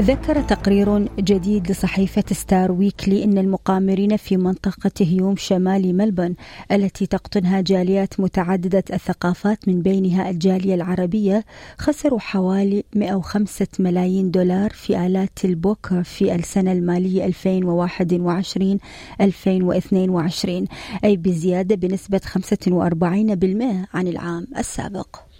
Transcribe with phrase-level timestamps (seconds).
[0.00, 6.34] ذكر تقرير جديد لصحيفة ستار ويكلي أن المقامرين في منطقة هيوم شمال ملبورن
[6.72, 11.44] التي تقطنها جاليات متعددة الثقافات من بينها الجالية العربية
[11.78, 17.32] خسروا حوالي 105 ملايين دولار في آلات البوكر في السنة المالية 2021-2022
[21.04, 22.34] أي بزيادة بنسبة 45%
[23.94, 25.31] عن العام السابق.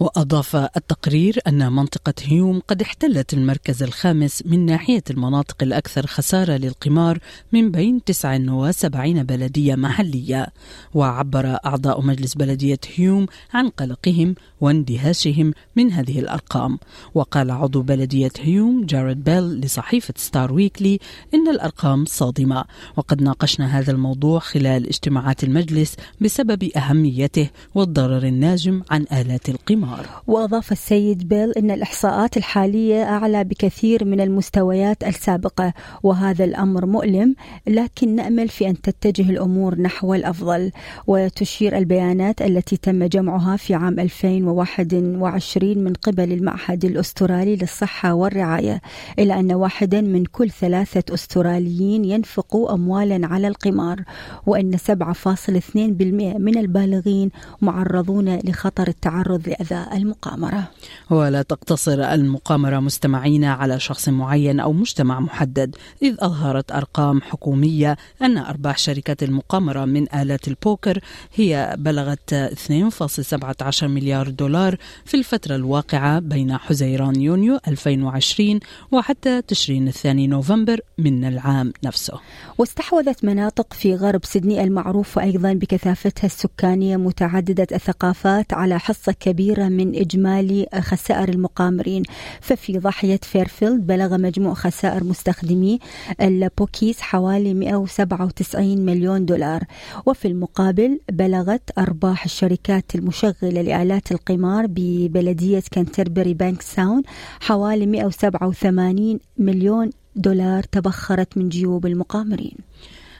[0.00, 7.18] وأضاف التقرير أن منطقة هيوم قد احتلت المركز الخامس من ناحية المناطق الأكثر خسارة للقمار
[7.52, 10.46] من بين 79 بلدية محلية.
[10.94, 16.78] وعبر أعضاء مجلس بلدية هيوم عن قلقهم واندهاشهم من هذه الأرقام.
[17.14, 20.98] وقال عضو بلدية هيوم جارد بيل لصحيفة ستار ويكلي
[21.34, 22.64] إن الأرقام صادمة.
[22.96, 29.89] وقد ناقشنا هذا الموضوع خلال اجتماعات المجلس بسبب أهميته والضرر الناجم عن آلات القمار.
[29.90, 30.06] النهار.
[30.26, 37.34] وأضاف السيد بيل أن الإحصاءات الحالية أعلى بكثير من المستويات السابقة وهذا الأمر مؤلم
[37.66, 40.70] لكن نأمل في أن تتجه الأمور نحو الأفضل.
[41.06, 48.80] وتشير البيانات التي تم جمعها في عام 2021 من قبل المعهد الأسترالي للصحة والرعاية
[49.18, 54.02] إلى أن واحدا من كل ثلاثة أستراليين ينفقوا أموالا على القمار
[54.46, 57.30] وأن 7.2% من البالغين
[57.60, 59.79] معرضون لخطر التعرض لأذى.
[59.92, 60.70] المقامرة.
[61.10, 68.38] ولا تقتصر المقامرة مستمعين على شخص معين أو مجتمع محدد إذ أظهرت أرقام حكومية أن
[68.38, 71.00] أرباح شركات المقامرة من آلات البوكر
[71.34, 78.60] هي بلغت 2.17 مليار دولار في الفترة الواقعة بين حزيران يونيو 2020
[78.92, 82.20] وحتى تشرين الثاني نوفمبر من العام نفسه.
[82.58, 89.94] واستحوذت مناطق في غرب سيدني المعروفة أيضا بكثافتها السكانية متعددة الثقافات على حصة كبيرة من
[89.94, 92.02] إجمالي خسائر المقامرين.
[92.40, 95.78] ففي ضاحية فيرفيلد بلغ مجموع خسائر مستخدمي
[96.20, 99.64] ال pokies حوالي 197 مليون دولار.
[100.06, 107.02] وفي المقابل بلغت أرباح الشركات المشغلة لآلات القمار ببلدية كنتربري بانك ساون
[107.40, 112.56] حوالي 187 مليون دولار تبخرت من جيوب المقامرين.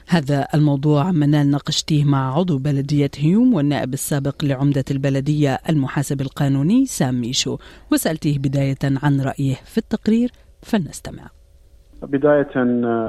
[0.07, 7.21] هذا الموضوع منال ناقشتيه مع عضو بلدية هيوم والنائب السابق لعمدة البلدية المحاسب القانوني سام
[7.21, 7.57] ميشو.
[7.91, 10.29] وسألتيه بداية عن رأيه في التقرير
[10.61, 11.23] فلنستمع.
[12.03, 12.51] بداية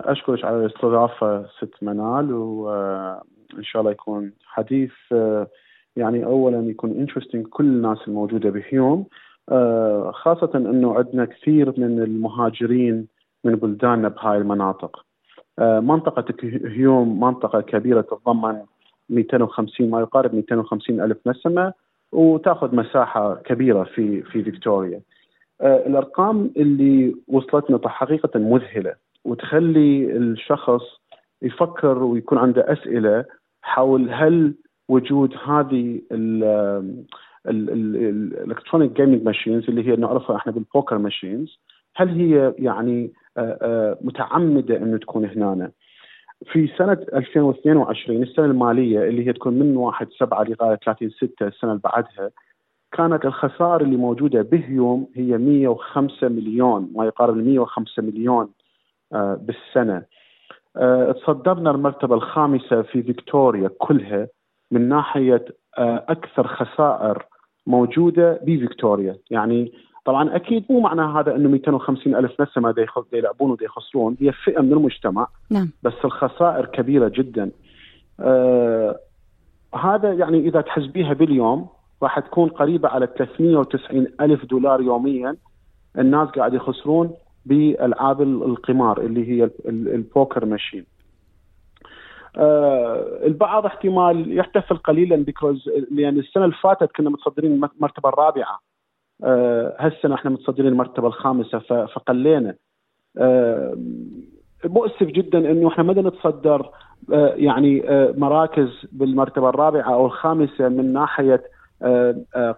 [0.05, 4.93] أشكرك على الاستضافة ست منال وإن شاء الله يكون حديث
[5.97, 9.07] يعني أولا يكون انترستنج كل الناس الموجودة بهيوم.
[10.13, 13.07] خاصة أنه عندنا كثير من المهاجرين
[13.45, 14.97] من بلداننا بهاي المناطق.
[14.97, 15.12] آه،
[15.63, 16.25] منطقة
[16.65, 18.63] هيوم منطقة كبيرة تتضمن
[19.11, 21.73] 250 ما يقارب 250 ألف نسمة
[22.13, 25.01] وتأخذ مساحة كبيرة في في فيكتوريا.
[25.61, 30.83] آه، الأرقام اللي وصلتنا حقيقة مذهلة وتخلي الشخص
[31.43, 33.25] يفكر ويكون عنده أسئلة
[33.63, 34.55] حول هل
[34.89, 36.01] وجود هذه
[37.47, 41.59] ال electronic gaming machines اللي هي نعرفها إحنا بال poker machines
[41.97, 43.22] هل هي يعني آه، آه،
[44.01, 45.71] متعمدة إنه تكون هنا
[46.45, 51.71] في سنة 2022 السنة المالية اللي هي تكون من 1 7 لغاية 30 6 السنة
[51.71, 52.31] اللي بعدها
[52.93, 58.49] كانت الخسائر اللي موجودة بهيوم هي 105 مليون ما يقارب 105 مليون
[59.13, 60.03] آه، بالسنة.
[61.13, 64.29] تصدرنا المرتبة الخامسة في فيكتوريا كلها
[64.71, 65.45] من ناحية
[65.79, 67.27] أكثر خسائر
[67.67, 69.17] موجودة بفيكتوريا.
[69.31, 69.73] يعني
[70.05, 74.61] طبعا أكيد مو معنى هذا إنه 250 ألف نسمة دا يلعبون ودا يخسرون هي فئة
[74.61, 75.27] من المجتمع.
[75.51, 75.71] نعم.
[75.83, 77.51] بس الخسائر كبيرة جدا.
[78.21, 78.99] آه
[79.75, 81.69] هذا يعني إذا تحسبيها باليوم
[82.03, 85.37] راح تكون قريبة على 390 ألف دولار يوميا
[85.99, 87.11] الناس قاعد يخسرون
[87.47, 90.85] بالعاب القمار اللي هي البوكر ماشين.
[92.37, 98.72] آه البعض احتمال يحتفل قليلا بيكوز لأن السنة اللي فاتت كنا متصدرين المرتبه الرابعه
[99.79, 102.55] هالسنه إحنا متصدرين المرتبة الخامسة فقلينا.
[103.19, 103.77] آه،
[104.65, 106.71] مؤسف جدا إنه إحنا ما نتصدر
[107.13, 107.83] آه، يعني
[108.17, 111.43] مراكز بالمرتبة الرابعة أو الخامسة من ناحية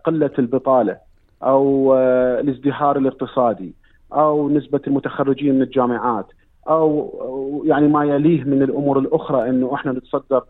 [0.04, 0.96] قلة البطالة
[1.42, 1.94] أو
[2.40, 3.74] الازدهار الاقتصادي
[4.12, 6.26] أو نسبة المتخرجين من الجامعات
[6.68, 10.44] أو يعني ما يليه من الأمور الأخرى إنه إحنا نتصدر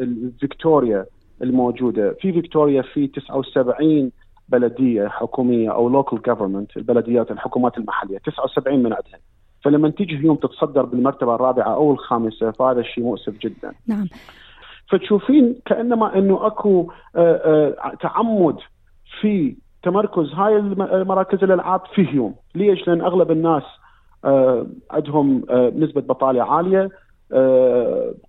[0.00, 1.06] الفيكتوريا.
[1.42, 4.10] الموجودة في فيكتوريا في 79
[4.48, 9.20] بلدية حكومية أو local government البلديات الحكومات المحلية 79 من عندها
[9.64, 13.72] فلما تيجي يوم تتصدر بالمرتبة الرابعة أو الخامسة فهذا الشيء مؤسف جدا.
[13.86, 14.06] نعم.
[14.88, 18.56] فتشوفين كأنما أنه أكو آه، آه، تعمد
[19.20, 23.62] في تمركز هاي المراكز الألعاب في هيوم، ليش؟ لأن أغلب الناس
[24.24, 25.44] آه، عندهم
[25.76, 26.90] نسبة بطالة عالية،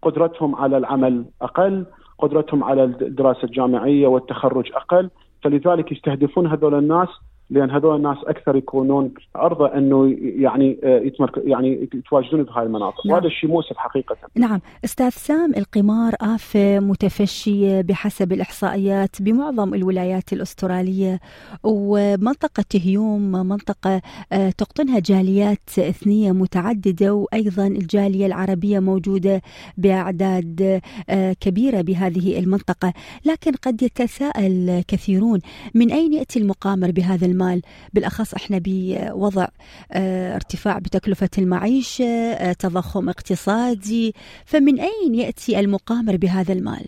[0.01, 1.85] قدرتهم على العمل أقل،
[2.21, 5.09] قدرتهم على الدراسة الجامعية والتخرج أقل،
[5.43, 7.09] فلذلك يستهدفون هذول الناس
[7.51, 13.15] لأن هذول الناس أكثر يكونون عرضة أنه يعني آه، يتمرك يعني يتواجدون بهاي المناطق نعم.
[13.15, 14.15] وهذا الشيء مؤسف حقيقة.
[14.35, 21.19] نعم، أستاذ سام القمار آفة متفشية بحسب الإحصائيات بمعظم الولايات الأسترالية
[21.63, 24.01] ومنطقة هيوم منطقة
[24.31, 29.41] آه، تقطنها جاليات اثنية متعددة وأيضا الجالية العربية موجودة
[29.77, 32.93] بأعداد آه، كبيرة بهذه المنطقة،
[33.25, 35.39] لكن قد يتساءل كثيرون
[35.73, 37.61] من أين يأتي المقامر بهذا المال؟ المال
[37.93, 39.47] بالأخص إحنا بوضع
[39.93, 44.13] آه، ارتفاع بتكلفة المعيشة آه، تضخم اقتصادي
[44.45, 46.85] فمن أين يأتي المقامر بهذا المال؟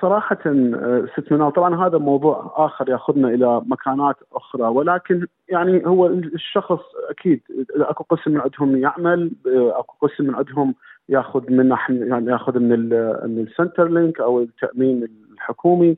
[0.00, 6.06] صراحة آه، ست منال طبعا هذا موضوع آخر يأخذنا إلى مكانات أخرى ولكن يعني هو
[6.06, 6.80] الشخص
[7.10, 7.40] أكيد
[7.76, 10.74] أكو قسم من عندهم يعمل أكو قسم من عندهم
[11.08, 12.88] يأخذ من يعني يأخذ من
[13.24, 15.96] من ال Centrelink أو التأمين الحكومي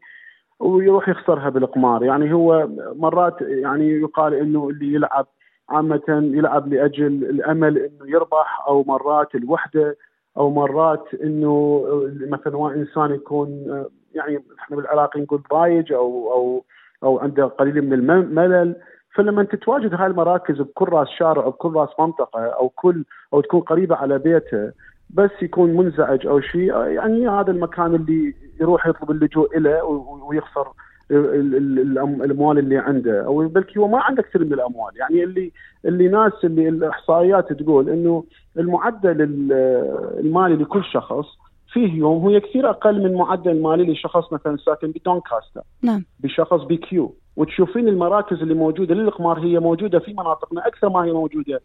[0.60, 2.04] ويروح يخسرها بالقمار.
[2.04, 5.26] يعني هو مرات يعني يقال إنه اللي يلعب
[5.68, 9.96] عامة يلعب لأجل الأمل إنه يربح أو مرات الوحدة
[10.36, 11.84] أو مرات إنه
[12.28, 13.48] مثلا إنسان يكون
[14.14, 16.64] يعني إحنا بالعراق نقول ضايج أو أو
[17.02, 18.76] أو عنده قليل من الملل.
[19.14, 23.60] فلما تتواجد هاي المراكز بكل رأس شارع أو بكل رأس منطقة أو كل أو تكون
[23.60, 24.72] قريبة على بيته
[25.14, 29.84] بس يكون منزعج أو شيء يعني هذا المكان اللي يروح يطلب اللجوء له
[30.28, 30.68] ويخسر
[31.10, 33.24] الأموال اللي عنده.
[33.24, 34.92] أو بلكي هو ما عنده كثير من الأموال.
[34.96, 35.52] يعني اللي
[35.84, 38.24] اللي ناس اللي الإحصائيات تقول إنه
[38.58, 39.22] المعدل
[40.20, 41.26] المالي لكل شخص
[41.72, 46.04] فيه يوم هو كثير أقل من معدل المالي لشخص مثلا ساكن بدونكاستا نعم.
[46.20, 51.60] بشخص بكيو وتشوفين المراكز اللي موجودة للقمار هي موجودة في مناطقنا أكثر ما هي موجودة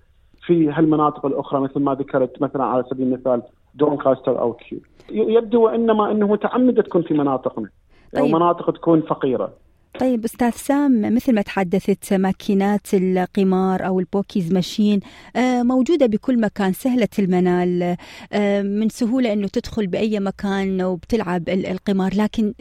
[0.46, 3.42] في هالمناطق الأخرى مثل ما ذكرت مثلا على سبيل المثال
[3.76, 7.70] دونكاستر أو كيو يبدو وإنما أنه متعمدة تكون في مناطقنا.
[8.14, 8.24] طيب.
[8.24, 9.54] أو مناطق تكون فقيرة.
[10.00, 15.00] طيب أستاذ سام مثل ما تحدثت ماكينات القمار أو ال pokies machine
[15.36, 17.98] آه، موجودة بكل مكان سهلة المنال
[18.34, 22.16] آه، من سهولة إنه تدخل بأي مكان وبتلعب القمار.
[22.16, 22.54] لكن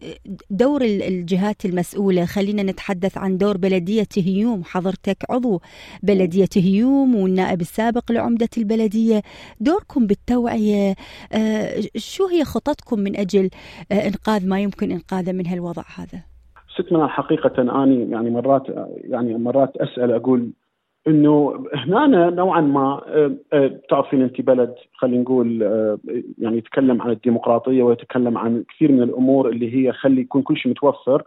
[0.51, 4.65] دور الجهات المسؤولة خلينا نتحدث عن دور بلدية هيوم.
[4.65, 5.61] حضرتك عضو
[6.03, 9.23] بلدية هيوم والنائب السابق لعمدة البلدية.
[9.61, 10.95] دوركم بالتوعية
[11.33, 13.51] آه، شو هي خططكم من أجل
[13.93, 16.34] إنقاذ ما يمكن إنقاذه من هالوضع هذا؟
[16.75, 18.63] ست من حقيقة أني يعني مرات
[19.05, 20.51] يعني مرات أسأل أقول
[21.09, 25.99] إنه هنا نوعا ما آه، آه، تعرفين أنت بلد خلينا نقول آه،
[26.39, 30.71] يعني يتكلم عن الديمقراطية ويتكلم عن كثير من الأمور اللي هي خلي يكون كل شيء
[30.71, 31.23] متوفر.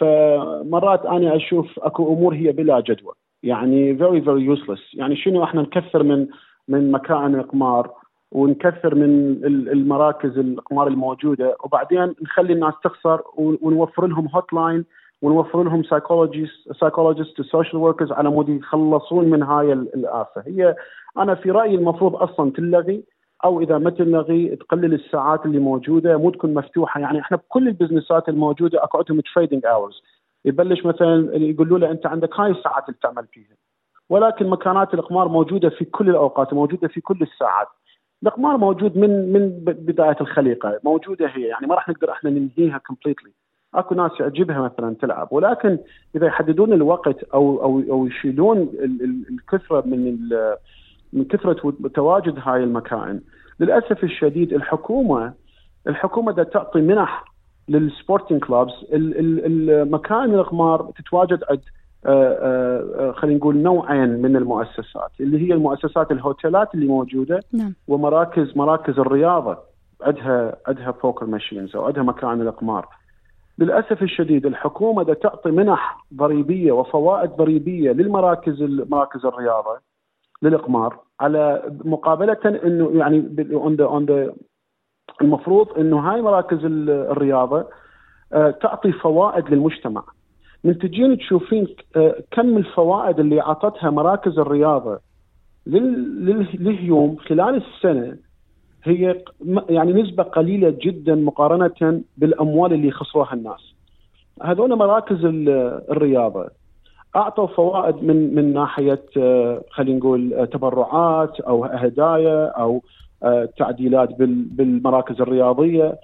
[0.00, 5.62] فمرات أنا أشوف أكو أمور هي بلا جدوى يعني very very useless يعني شنو إحنا
[5.62, 6.26] نكثر من
[6.68, 7.90] من مكائن القمار؟
[8.32, 11.56] ونكثر من المراكز القمار الموجودة.
[11.64, 14.84] وبعدين نخلي الناس تخسر ونوفر لهم hotline
[15.22, 20.42] ونوفر لهم psychologist psychologist و social workers على مود يخلصون من هاي الآفة.
[20.46, 20.76] هي
[21.18, 23.04] أنا في رأيي المفروض أصلا تلغي
[23.44, 26.16] أو إذا ما تلغي تقلل الساعات اللي موجودة.
[26.16, 27.00] مو تكون مفتوحة.
[27.00, 30.02] يعني إحنا بكل البزنسات الموجودة أكو عندهم trading hours
[30.44, 33.56] يبلش مثلا يقولوا له أنت عندك هاي الساعات اللي تعمل فيها.
[34.08, 37.68] ولكن مكانات الاقمار موجودة في كل الأوقات موجودة في كل الساعات.
[38.22, 40.80] الاقمار موجود من من بداية الخليقة.
[40.84, 41.42] موجودة هي.
[41.42, 43.30] يعني ما راح نقدر إحنا ننهيها كومبليتلي
[43.74, 45.28] أكو ناس يعجبها مثلا تلعب.
[45.30, 45.78] ولكن
[46.16, 48.68] إذا يحددون الوقت أو أو أو يشيلون
[49.30, 50.28] الكثرة من
[51.12, 53.20] من كثرة تواجد هاي المكائن.
[53.60, 55.32] للأسف الشديد الحكومة
[55.86, 57.24] الحكومة دا تعطي منح
[57.68, 61.60] لل sporting clubs المكائن القمار تتواجد عند
[63.12, 67.74] خلينا نقول نوعين من المؤسسات اللي هي المؤسسات الهوتيلات اللي موجودة نعم.
[67.88, 69.58] ومراكز مراكز الرياضة
[70.02, 72.88] عندها عندها poker machines أو عندها مكائن القمار
[73.58, 79.78] للأسف الشديد الحكومة دا تعطي منح ضريبية وفوائد ضريبية للمراكز مراكز الرياضة
[80.42, 83.46] للقمار على مقابلة إنه يعني
[83.80, 84.32] اون
[85.22, 87.66] المفروض إنه هاي مراكز الرياضة
[88.32, 90.02] تعطي فوائد للمجتمع
[90.64, 91.66] من تجين تشوفين
[91.96, 95.00] آه، كم الفوائد اللي أعطتها مراكز الرياضة
[95.66, 98.16] لليوم خلال السنة
[98.84, 99.22] هي
[99.68, 103.74] يعني نسبة قليلة جدا مقارنة بالأموال اللي خسروها الناس.
[104.42, 106.48] هذول مراكز الرياضة
[107.16, 109.02] أعطوا فوائد من من ناحية
[109.70, 112.82] خلينا نقول تبرعات أو هدايا أو
[113.58, 115.98] تعديلات بالمراكز الرياضية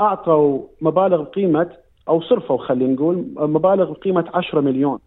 [0.00, 1.70] أعطوا مبالغ قيمة
[2.08, 4.98] أو صرفوا خلينا نقول مبالغ بقيمة 10 مليون.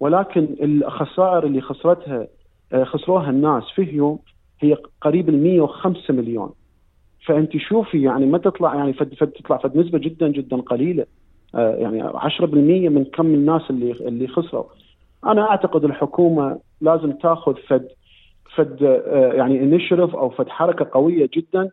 [0.00, 2.26] ولكن الخسائر اللي خسرتها
[2.82, 4.18] خسروها الناس في يوم
[4.60, 6.50] هي قريب ال 105 مليون.
[7.26, 11.06] فأنت شوفي يعني ما تطلع يعني فد فد تطلع فد نسبة جدا جدا قليلة.
[11.54, 12.42] آه يعني 10%
[12.88, 14.64] من كم الناس اللي اللي خسروا.
[15.26, 17.88] أنا أعتقد الحكومة لازم تأخذ فد
[18.54, 21.70] فد آه يعني انيشيتيف أو فد حركة قوية جدا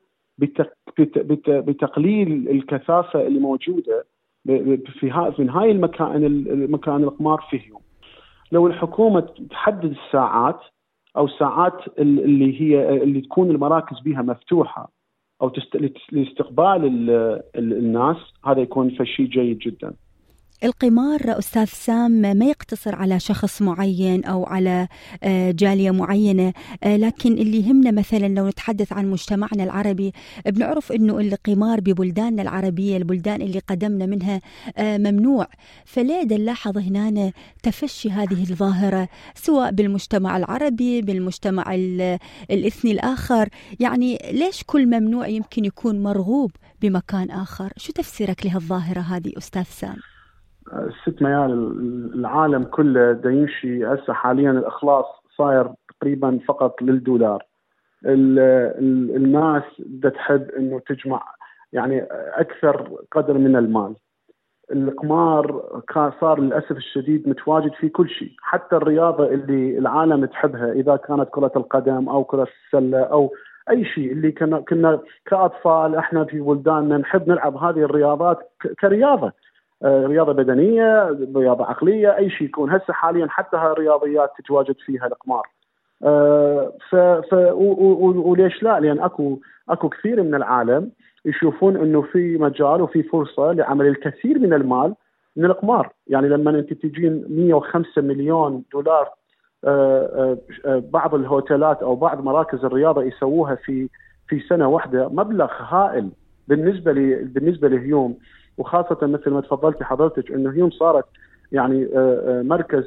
[1.48, 4.06] بتقليل الكثافة اللي موجودة
[4.46, 7.62] في ها في هاي المكان المكان القمار فيه
[8.52, 10.60] لو الحكومة تحدد الساعات
[11.18, 14.92] أو الساعات اللي هي اللي تكون المراكز بها مفتوحة
[15.42, 15.52] أو
[16.12, 16.86] لاستقبال
[17.56, 19.94] الناس هذا يكون فشي جيد جدا.
[20.64, 24.88] القمار أستاذ سام ما يقتصر على شخص معين أو على
[25.24, 30.14] آه، جالية معينة آه، لكن اللي يهمنا مثلا لو نتحدث عن مجتمعنا العربي
[30.46, 34.42] بنعرف إنه القمار ببلداننا العربية البلدان اللي قدمنا منها
[34.78, 35.48] آه، ممنوع.
[35.86, 37.32] فليه نلاحظ هنا
[37.64, 41.76] تفشي هذه الظاهرة سواء بالمجتمع العربي بالمجتمع
[42.52, 49.32] الإثني الآخر؟ يعني ليش كل ممنوع يمكن يكون مرغوب بمكان آخر؟ شو تفسيرك لهالظاهرة هذه
[49.38, 50.15] أستاذ سام؟
[51.04, 51.52] ست ميال
[52.16, 53.86] العالم كله دا يمشي.
[53.86, 55.06] هسه حاليا الأخلاص
[55.38, 57.46] صاير تقريبا فقط للدولار.
[58.06, 61.24] الناس دا تحب إنه تجمع
[61.74, 63.96] يعني أكثر قدر من المال.
[64.72, 65.64] القمار
[66.22, 68.32] صار للأسف الشديد متواجد في كل شيء.
[68.42, 73.34] حتى الرياضة اللي العالم تحبها إذا كانت كرة القدم أو كرة السلة أو
[73.70, 79.32] أي شيء اللي كنا كنا كأطفال إحنا في بلداننا نحب نلعب هذه الرياضات كرياضة.
[79.84, 82.72] رياضة بدنية رياضة عقلية أي شيء يكون.
[82.72, 85.48] هسه حاليا حتى الرياضيات تتواجد فيها القمار
[86.04, 89.40] آه، ف, ف وليش لا؟ لأن اكو
[89.70, 90.92] أكو كثير من العالم
[91.26, 94.96] يشوفون إنه في مجال وفي فرصة لعمل الكثير من المال
[95.36, 99.10] من القمار، يعني لما أنت تجين 105 مليون دولار
[99.66, 103.90] آه، بعض الهوتيلات أو بعض مراكز الرياضة يسووها في
[104.28, 106.10] في سنة واحدة مبلغ هائل
[106.48, 108.18] بالنسبة لي بالنسبة لهيوم
[108.58, 111.06] وخاصة مثل ما تفضلتي حضرتك إنه هيوم صارت
[111.52, 112.84] يعني آه، آه، مركز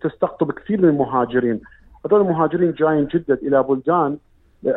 [0.00, 1.60] تستقطب كثير من المهاجرين
[2.06, 4.16] هذول المهاجرين جايين جدد إلى بلدان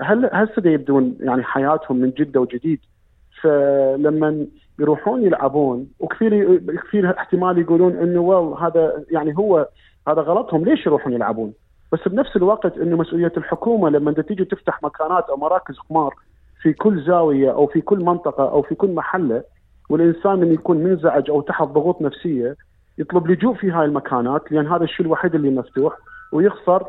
[0.02, 2.80] هل هسه يبدون يعني حياتهم من جدة وجديد
[3.42, 4.46] فلما
[4.80, 9.68] يروحون يلعبون وكثير كثير احتمال يقولون إنه ويل هذا يعني هو
[10.08, 11.54] هذا غلطهم ليش يروحون يلعبون؟
[11.92, 16.16] بس بنفس الوقت إنه مسؤولية الحكومة لما تيجي تفتح مكانات أو مراكز قمار
[16.62, 19.44] في كل زاوية أو في كل منطقة أو في كل محلة
[19.90, 22.56] والإنسان من يكون منزعج أو تحت ضغوط نفسية
[22.98, 25.98] يطلب لجوء في هاي المكانات لأن هذا الشيء الوحيد اللي مفتوح
[26.32, 26.86] ويخسر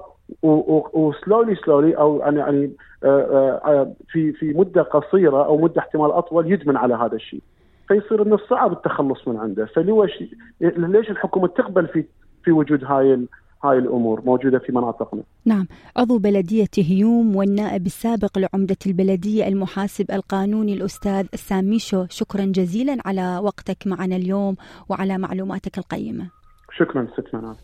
[0.92, 2.72] وسلولي سلولي أو يعني يعني
[3.04, 7.40] آه، آه، في في مدة قصيرة أو مدة احتمال أطول يدمن على هذا الشيء.
[7.88, 9.66] فيصير من الصعب التخلص من عنده.
[9.66, 10.22] فليش
[10.60, 12.04] ليش الحكومة تقبل في
[12.44, 13.26] في وجود هاي
[13.64, 15.22] هاي الأمور موجودة في مناطقنا.
[15.44, 23.40] نعم، عضو بلدية هيوم والنائب السابق لعمدة البلدية المحاسب القانوني الأستاذ ساميشو، شكرا جزيلا على
[23.42, 24.56] وقتك معنا اليوم
[24.88, 26.30] وعلى معلوماتك القيمة.
[26.78, 27.56] شكرا ست منال.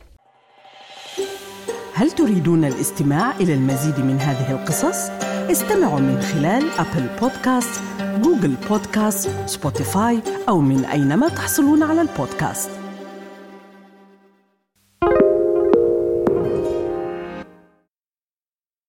[1.94, 5.10] هل تريدون الاستماع إلى المزيد من هذه القصص؟
[5.50, 7.82] استمعوا من خلال أبل بودكاست،
[8.22, 12.83] Google Podcast، Spotify أو من أينما تحصلون على البودكاست.